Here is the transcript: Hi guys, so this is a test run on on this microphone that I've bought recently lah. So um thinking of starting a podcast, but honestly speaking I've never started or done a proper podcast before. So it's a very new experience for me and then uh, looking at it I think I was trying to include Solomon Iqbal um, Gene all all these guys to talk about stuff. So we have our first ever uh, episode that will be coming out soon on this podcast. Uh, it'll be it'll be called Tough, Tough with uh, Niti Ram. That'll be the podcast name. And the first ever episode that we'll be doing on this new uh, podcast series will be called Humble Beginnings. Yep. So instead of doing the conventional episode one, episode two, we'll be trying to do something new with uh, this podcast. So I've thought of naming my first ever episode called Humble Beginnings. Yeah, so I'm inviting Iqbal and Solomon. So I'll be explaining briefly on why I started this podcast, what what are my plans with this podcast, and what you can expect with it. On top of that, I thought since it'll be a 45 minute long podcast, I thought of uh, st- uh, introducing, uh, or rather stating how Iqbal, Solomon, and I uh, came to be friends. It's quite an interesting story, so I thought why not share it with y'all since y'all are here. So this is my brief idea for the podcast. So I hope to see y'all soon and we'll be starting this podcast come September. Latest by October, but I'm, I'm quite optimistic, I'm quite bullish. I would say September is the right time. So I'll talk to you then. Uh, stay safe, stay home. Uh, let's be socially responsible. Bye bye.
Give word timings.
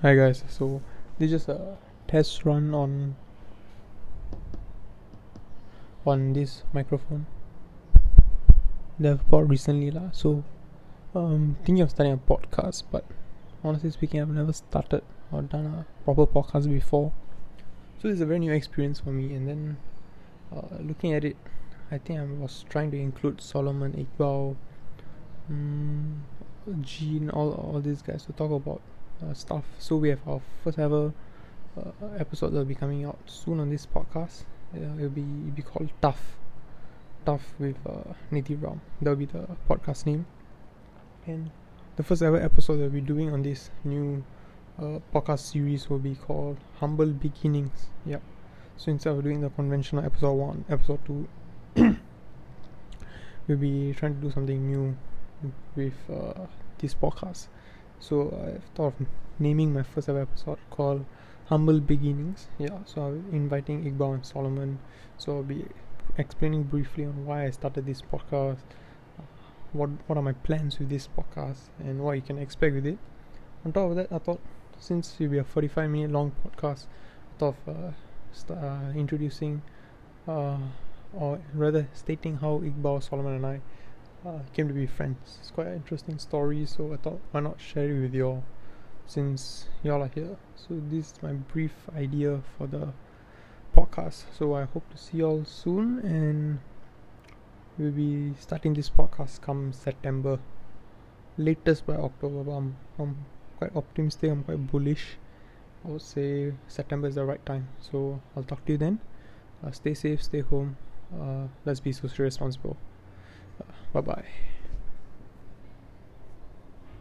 Hi 0.00 0.14
guys, 0.14 0.44
so 0.46 0.80
this 1.18 1.32
is 1.32 1.48
a 1.48 1.76
test 2.06 2.44
run 2.44 2.72
on 2.72 3.16
on 6.06 6.34
this 6.34 6.62
microphone 6.72 7.26
that 9.00 9.10
I've 9.10 9.28
bought 9.28 9.48
recently 9.48 9.90
lah. 9.90 10.12
So 10.12 10.44
um 11.16 11.56
thinking 11.64 11.80
of 11.80 11.90
starting 11.90 12.12
a 12.12 12.16
podcast, 12.16 12.84
but 12.92 13.04
honestly 13.64 13.90
speaking 13.90 14.20
I've 14.20 14.28
never 14.28 14.52
started 14.52 15.02
or 15.32 15.42
done 15.42 15.66
a 15.66 15.86
proper 16.04 16.26
podcast 16.26 16.72
before. 16.72 17.10
So 18.00 18.08
it's 18.08 18.20
a 18.20 18.26
very 18.26 18.38
new 18.38 18.52
experience 18.52 19.00
for 19.00 19.10
me 19.10 19.34
and 19.34 19.48
then 19.48 19.78
uh, 20.54 20.78
looking 20.78 21.12
at 21.12 21.24
it 21.24 21.36
I 21.90 21.98
think 21.98 22.20
I 22.20 22.22
was 22.22 22.64
trying 22.68 22.92
to 22.92 23.00
include 23.00 23.40
Solomon 23.40 24.06
Iqbal 24.06 24.54
um, 25.50 26.22
Gene 26.82 27.30
all 27.30 27.50
all 27.54 27.80
these 27.80 28.00
guys 28.00 28.22
to 28.26 28.32
talk 28.32 28.52
about 28.52 28.80
stuff. 29.34 29.64
So 29.78 29.96
we 29.96 30.10
have 30.10 30.20
our 30.26 30.40
first 30.64 30.78
ever 30.78 31.12
uh, 31.76 32.06
episode 32.18 32.50
that 32.50 32.58
will 32.58 32.64
be 32.64 32.74
coming 32.74 33.04
out 33.04 33.18
soon 33.26 33.60
on 33.60 33.70
this 33.70 33.86
podcast. 33.86 34.44
Uh, 34.74 34.96
it'll 34.96 35.08
be 35.08 35.22
it'll 35.22 35.56
be 35.56 35.62
called 35.62 35.90
Tough, 36.02 36.36
Tough 37.24 37.54
with 37.58 37.76
uh, 37.86 38.14
Niti 38.30 38.54
Ram. 38.54 38.80
That'll 39.00 39.16
be 39.16 39.26
the 39.26 39.46
podcast 39.68 40.06
name. 40.06 40.26
And 41.26 41.50
the 41.96 42.02
first 42.02 42.22
ever 42.22 42.40
episode 42.40 42.76
that 42.76 42.82
we'll 42.82 42.90
be 42.90 43.00
doing 43.00 43.32
on 43.32 43.42
this 43.42 43.70
new 43.84 44.24
uh, 44.78 45.00
podcast 45.12 45.40
series 45.40 45.90
will 45.90 45.98
be 45.98 46.14
called 46.14 46.56
Humble 46.80 47.12
Beginnings. 47.12 47.88
Yep. 48.06 48.22
So 48.76 48.90
instead 48.92 49.10
of 49.10 49.22
doing 49.24 49.40
the 49.40 49.50
conventional 49.50 50.04
episode 50.04 50.34
one, 50.34 50.64
episode 50.68 51.00
two, 51.04 51.28
we'll 53.48 53.58
be 53.58 53.92
trying 53.94 54.14
to 54.14 54.20
do 54.20 54.30
something 54.30 54.70
new 54.70 54.96
with 55.74 55.94
uh, 56.10 56.46
this 56.78 56.94
podcast. 56.94 57.48
So 58.00 58.30
I've 58.46 58.64
thought 58.74 58.94
of 59.00 59.06
naming 59.38 59.72
my 59.72 59.82
first 59.82 60.08
ever 60.08 60.22
episode 60.22 60.58
called 60.70 61.04
Humble 61.46 61.80
Beginnings. 61.80 62.48
Yeah, 62.58 62.78
so 62.84 63.02
I'm 63.02 63.24
inviting 63.32 63.84
Iqbal 63.84 64.14
and 64.14 64.26
Solomon. 64.26 64.78
So 65.16 65.36
I'll 65.36 65.42
be 65.42 65.66
explaining 66.16 66.64
briefly 66.64 67.04
on 67.04 67.26
why 67.26 67.46
I 67.46 67.50
started 67.50 67.86
this 67.86 68.02
podcast, 68.02 68.58
what 69.72 69.90
what 70.06 70.16
are 70.16 70.22
my 70.22 70.32
plans 70.32 70.78
with 70.78 70.88
this 70.88 71.08
podcast, 71.08 71.68
and 71.78 72.00
what 72.00 72.12
you 72.12 72.22
can 72.22 72.38
expect 72.38 72.74
with 72.74 72.86
it. 72.86 72.98
On 73.64 73.72
top 73.72 73.90
of 73.90 73.96
that, 73.96 74.12
I 74.12 74.18
thought 74.18 74.40
since 74.78 75.14
it'll 75.18 75.32
be 75.32 75.38
a 75.38 75.44
45 75.44 75.90
minute 75.90 76.10
long 76.12 76.32
podcast, 76.44 76.86
I 76.86 77.38
thought 77.38 77.56
of 77.66 77.76
uh, 77.76 77.90
st- 78.32 78.58
uh, 78.58 78.92
introducing, 78.94 79.62
uh, 80.26 80.58
or 81.12 81.40
rather 81.54 81.88
stating 81.94 82.36
how 82.36 82.60
Iqbal, 82.60 83.02
Solomon, 83.02 83.34
and 83.34 83.46
I 83.46 83.60
uh, 84.26 84.38
came 84.52 84.68
to 84.68 84.74
be 84.74 84.86
friends. 84.86 85.38
It's 85.40 85.50
quite 85.50 85.68
an 85.68 85.74
interesting 85.74 86.18
story, 86.18 86.66
so 86.66 86.92
I 86.92 86.96
thought 86.96 87.20
why 87.30 87.40
not 87.40 87.60
share 87.60 87.90
it 87.90 88.00
with 88.00 88.14
y'all 88.14 88.42
since 89.06 89.68
y'all 89.82 90.02
are 90.02 90.10
here. 90.14 90.36
So 90.54 90.80
this 90.90 91.12
is 91.12 91.22
my 91.22 91.32
brief 91.32 91.72
idea 91.96 92.40
for 92.56 92.66
the 92.66 92.92
podcast. 93.76 94.24
So 94.36 94.54
I 94.54 94.64
hope 94.64 94.88
to 94.90 94.98
see 94.98 95.18
y'all 95.18 95.44
soon 95.44 96.00
and 96.00 96.60
we'll 97.78 97.92
be 97.92 98.34
starting 98.38 98.74
this 98.74 98.90
podcast 98.90 99.40
come 99.40 99.72
September. 99.72 100.38
Latest 101.36 101.86
by 101.86 101.94
October, 101.94 102.42
but 102.42 102.52
I'm, 102.52 102.76
I'm 102.98 103.24
quite 103.58 103.74
optimistic, 103.76 104.30
I'm 104.30 104.42
quite 104.42 104.66
bullish. 104.66 105.16
I 105.84 105.88
would 105.88 106.02
say 106.02 106.52
September 106.66 107.06
is 107.06 107.14
the 107.14 107.24
right 107.24 107.44
time. 107.46 107.68
So 107.80 108.20
I'll 108.36 108.42
talk 108.42 108.64
to 108.66 108.72
you 108.72 108.78
then. 108.78 109.00
Uh, 109.64 109.70
stay 109.70 109.94
safe, 109.94 110.22
stay 110.22 110.40
home. 110.40 110.76
Uh, 111.14 111.46
let's 111.64 111.80
be 111.80 111.92
socially 111.92 112.24
responsible. 112.24 112.76
Bye 113.92 114.00
bye. 114.02 114.24